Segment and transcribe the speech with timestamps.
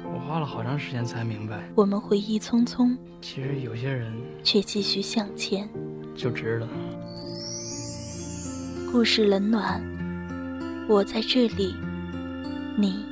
[0.31, 1.61] 花了好长时间才明白。
[1.75, 5.67] 我们回忆匆匆，其实有些人却继续向前，
[6.15, 6.67] 就值得。
[8.89, 9.83] 故事冷暖，
[10.87, 11.75] 我在这里，
[12.77, 13.03] 你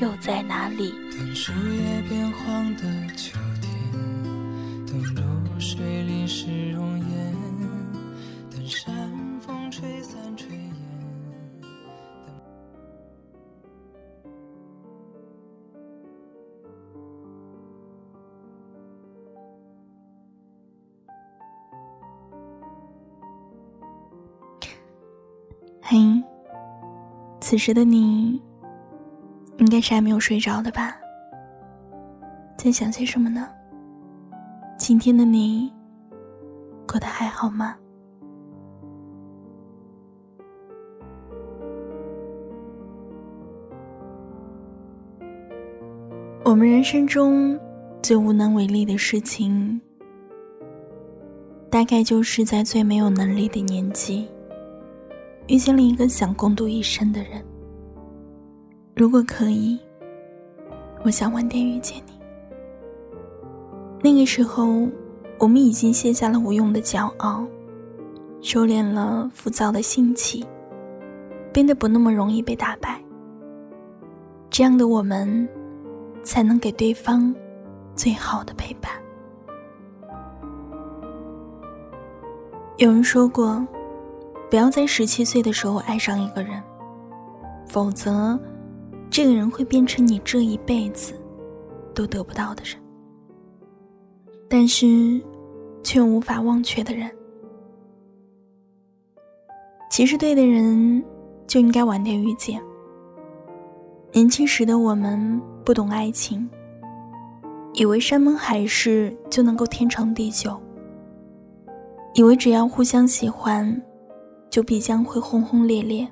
[0.00, 0.94] 又在哪里？
[1.18, 2.82] 等树叶变黄的
[3.16, 3.92] 秋天，
[4.86, 7.23] 等露水淋湿容颜，
[25.86, 25.98] 嘿，
[27.42, 28.40] 此时的你，
[29.58, 30.96] 应该是还没有睡着的吧？
[32.56, 33.46] 在想些什么呢？
[34.78, 35.70] 今天的你，
[36.88, 37.76] 过得还好吗？
[46.46, 47.60] 我们人生中
[48.02, 49.78] 最无能为力的事情，
[51.68, 54.26] 大概就是在最没有能力的年纪。
[55.46, 57.44] 遇见了一个想共度一生的人，
[58.96, 59.78] 如果可以，
[61.04, 62.12] 我想晚点遇见你。
[64.02, 64.88] 那个时候，
[65.38, 67.46] 我们已经卸下了无用的骄傲，
[68.40, 70.42] 收敛了浮躁的心气，
[71.52, 72.98] 变得不那么容易被打败。
[74.48, 75.46] 这样的我们，
[76.22, 77.34] 才能给对方
[77.94, 78.90] 最好的陪伴。
[82.78, 83.62] 有人说过。
[84.54, 86.62] 不要在十七岁的时候爱上一个人，
[87.66, 88.38] 否则，
[89.10, 91.12] 这个人会变成你这一辈子
[91.92, 92.80] 都得不到的人。
[94.48, 95.20] 但是，
[95.82, 97.10] 却无法忘却的人。
[99.90, 101.04] 其实，对的人
[101.48, 102.62] 就应该晚点遇见。
[104.12, 106.48] 年轻时的我们不懂爱情，
[107.72, 110.56] 以为山盟海誓就能够天长地久，
[112.14, 113.82] 以为只要互相喜欢。
[114.54, 116.08] 就必将会轰轰烈烈。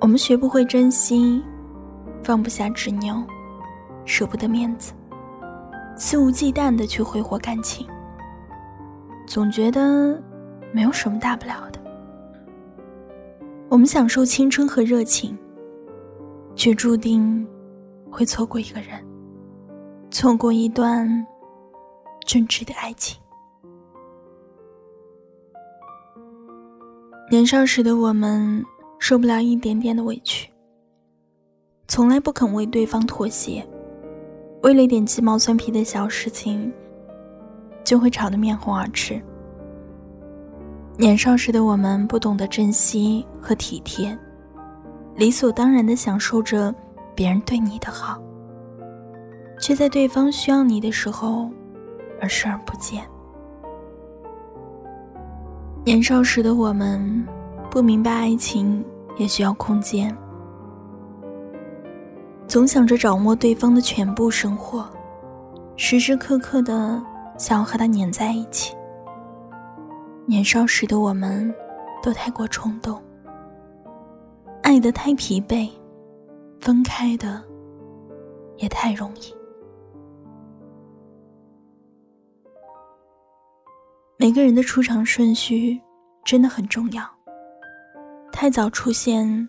[0.00, 1.40] 我们学不会珍惜，
[2.20, 3.22] 放不下执拗，
[4.04, 4.92] 舍不得面子，
[5.96, 7.86] 肆无忌惮的去挥霍感情，
[9.24, 10.20] 总觉得
[10.72, 11.80] 没有什么大不了的。
[13.68, 15.38] 我们享受青春和热情，
[16.56, 17.46] 却注定
[18.10, 19.00] 会错过一个人，
[20.10, 21.08] 错过一段
[22.26, 23.19] 真挚的爱情。
[27.30, 28.64] 年少时的我们
[28.98, 30.50] 受不了一点点的委屈，
[31.86, 33.64] 从来不肯为对方妥协，
[34.64, 36.72] 为了一点鸡毛蒜皮的小事情，
[37.84, 39.22] 就会吵得面红耳赤。
[40.96, 44.18] 年少时的我们不懂得珍惜和体贴，
[45.14, 46.74] 理所当然的享受着
[47.14, 48.20] 别人对你的好，
[49.60, 51.48] 却在对方需要你的时候
[52.20, 53.04] 而视而不见。
[55.90, 57.26] 年少时的我们，
[57.68, 58.84] 不明白爱情
[59.16, 60.16] 也需要空间，
[62.46, 64.88] 总想着掌握对方的全部生活，
[65.74, 67.02] 时时刻刻的
[67.36, 68.72] 想要和他黏在一起。
[70.26, 71.52] 年少时的我们，
[72.04, 73.02] 都太过冲动，
[74.62, 75.68] 爱得太疲惫，
[76.60, 77.42] 分开的
[78.58, 79.34] 也太容易。
[84.16, 85.80] 每个人的出场顺序
[86.30, 87.02] 真的很重要。
[88.30, 89.48] 太早出现，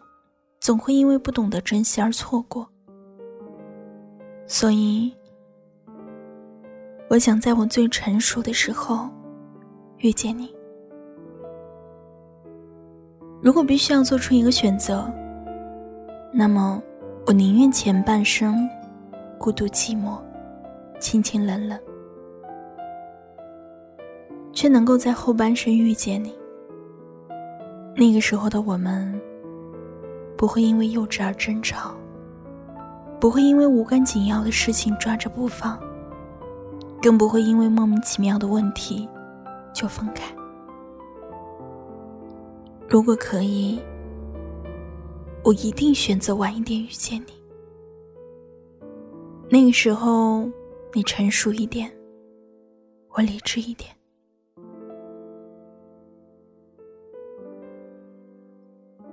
[0.59, 2.67] 总会因为不懂得珍惜而错过。
[4.47, 5.15] 所以，
[7.07, 9.07] 我想在我最成熟的时候
[9.99, 10.51] 遇见你。
[13.43, 15.07] 如果必须要做出一个选择，
[16.33, 16.81] 那么
[17.27, 18.67] 我宁愿前半生
[19.37, 20.19] 孤独寂寞，
[20.99, 21.79] 清清冷冷，
[24.51, 26.40] 却能够在后半生遇见你。
[27.95, 29.19] 那个时候的我们，
[30.37, 31.93] 不会因为幼稚而争吵，
[33.19, 35.79] 不会因为无关紧要的事情抓着不放，
[37.01, 39.07] 更不会因为莫名其妙的问题
[39.73, 40.33] 就分开。
[42.89, 43.79] 如果可以，
[45.43, 48.87] 我一定选择晚一点遇见你。
[49.49, 50.49] 那个时候，
[50.93, 51.91] 你成熟一点，
[53.09, 53.91] 我理智一点。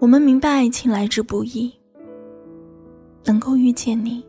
[0.08, 1.70] 我们明白爱情来之不易，
[3.26, 4.25] 能够遇见你，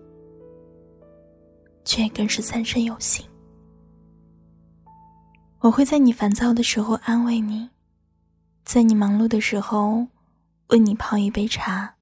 [1.86, 3.26] 却更是三生有幸。
[5.62, 7.70] 我会在你烦躁的时候安慰你，
[8.66, 10.06] 在你忙碌的时候
[10.68, 11.96] 为你泡一杯茶。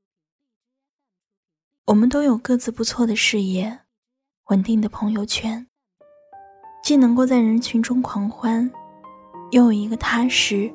[1.85, 3.81] 我们都有各自不错的事业，
[4.45, 5.68] 稳定的朋友圈，
[6.83, 8.68] 既能够在人群中狂欢，
[9.51, 10.73] 又有一个踏实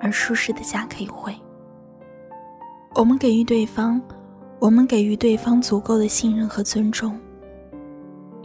[0.00, 1.36] 而舒适的家可以回。
[2.96, 4.00] 我们给予对方，
[4.60, 7.18] 我们给予对方足够的信任和尊重，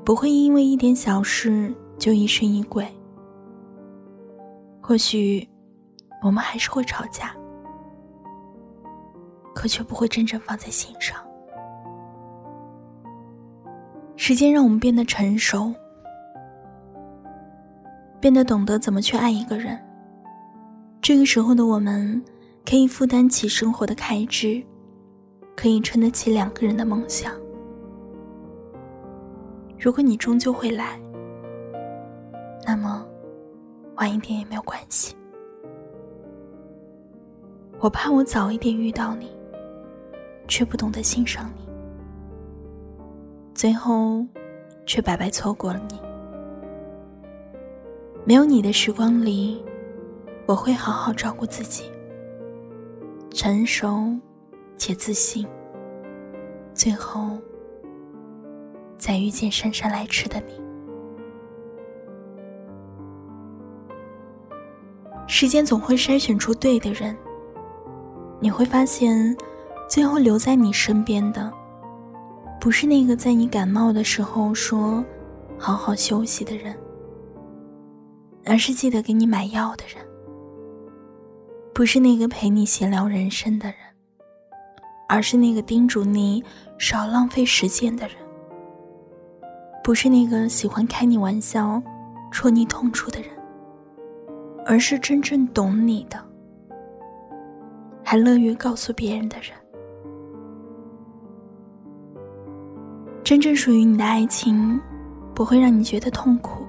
[0.03, 2.87] 不会因为一点小事就疑神疑鬼。
[4.81, 5.47] 或许，
[6.23, 7.31] 我们还是会吵架，
[9.53, 11.23] 可却不会真正放在心上。
[14.15, 15.71] 时间让我们变得成熟，
[18.19, 19.79] 变得懂得怎么去爱一个人。
[20.99, 22.19] 这个时候的我们。
[22.65, 24.63] 可以负担起生活的开支，
[25.55, 27.33] 可以撑得起两个人的梦想。
[29.79, 30.99] 如果你终究会来，
[32.65, 33.05] 那么
[33.95, 35.15] 晚一点也没有关系。
[37.79, 39.31] 我怕我早一点遇到你，
[40.47, 41.65] 却不懂得欣赏你，
[43.53, 44.25] 最后
[44.85, 45.99] 却白白错过了你。
[48.25, 49.63] 没有你的时光里，
[50.45, 51.89] 我会好好照顾自己。
[53.31, 54.17] 成熟
[54.77, 55.47] 且自信，
[56.73, 57.37] 最后
[58.97, 60.53] 再遇见姗姗来迟的你。
[65.27, 67.15] 时间总会筛选出对的人，
[68.39, 69.37] 你会发现，
[69.87, 71.53] 最后留在你身边的，
[72.59, 75.05] 不是那个在你感冒的时候说
[75.57, 76.75] “好好休息”的人，
[78.43, 80.08] 而是记得给你买药的人。
[81.79, 83.75] 不是那个陪你闲聊人生的人，
[85.07, 86.43] 而是那个叮嘱你
[86.77, 88.17] 少浪费时间的人。
[89.81, 91.81] 不是那个喜欢开你玩笑、
[92.31, 93.29] 戳你痛处的人，
[94.65, 96.21] 而是真正懂你的，
[98.03, 99.53] 还乐于告诉别人的人。
[103.23, 104.77] 真正属于你的爱情，
[105.33, 106.65] 不会让你觉得痛苦。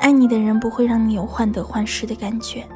[0.00, 2.66] 爱你的人不会让你有患得患失的感觉。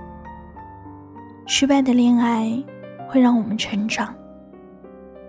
[1.51, 2.63] 失败的恋爱
[3.09, 4.15] 会让我们成长，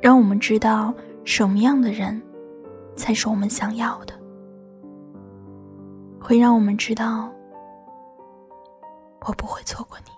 [0.01, 0.93] 让我们知道
[1.23, 2.21] 什么样的人
[2.93, 4.13] 才是我们想要的，
[6.19, 7.31] 会让我们知道
[9.25, 10.11] 我不会错过你。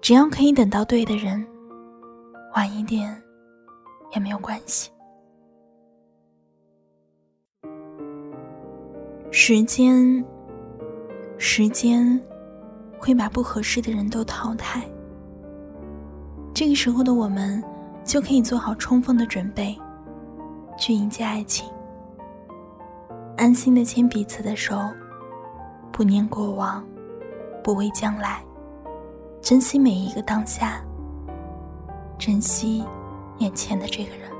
[0.00, 1.46] 只要可以等到对的人，
[2.56, 3.22] 晚一点
[4.14, 4.90] 也没有关系。
[9.30, 10.24] 时间，
[11.36, 12.18] 时间。
[13.04, 14.82] 会把不合适的人都淘汰。
[16.54, 17.62] 这个时候的我们，
[18.02, 19.78] 就可以做好充分的准备，
[20.78, 21.68] 去迎接爱情。
[23.36, 24.78] 安心的牵彼此的手，
[25.92, 26.82] 不念过往，
[27.62, 28.42] 不畏将来，
[29.42, 30.82] 珍惜每一个当下，
[32.16, 32.82] 珍惜
[33.36, 34.30] 眼前的这个人。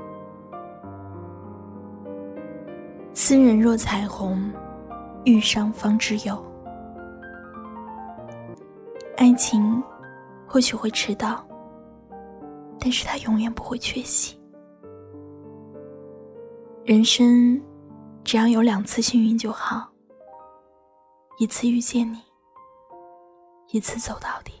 [3.13, 4.51] 斯人若彩虹，
[5.23, 6.43] 遇上方知有。
[9.35, 9.81] 情
[10.47, 11.45] 或许会迟到，
[12.79, 14.39] 但是它永远不会缺席。
[16.83, 17.59] 人生
[18.23, 19.89] 只要有两次幸运就好，
[21.39, 22.19] 一次遇见你，
[23.71, 24.53] 一次走到底。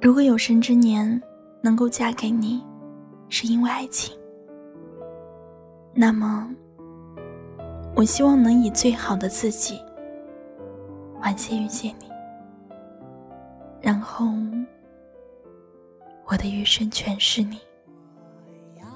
[0.00, 1.20] 如果有生之年
[1.62, 2.64] 能够嫁给你，
[3.28, 4.16] 是因为爱情，
[5.94, 6.48] 那么
[7.96, 9.80] 我希望能以最好的自己。
[11.20, 12.10] 晚些遇见你，
[13.80, 14.26] 然后
[16.24, 17.58] 我的余生全是你。
[18.46, 18.86] 我要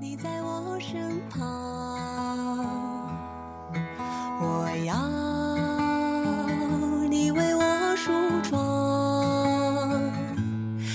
[0.00, 1.40] 你在我身旁，
[4.40, 4.94] 我要
[7.08, 8.52] 你为我梳妆。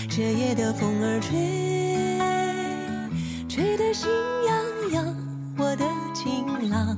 [0.10, 1.38] 这夜的风儿吹，
[3.48, 4.10] 吹得心
[4.46, 5.16] 痒痒，
[5.58, 6.98] 我的情郎。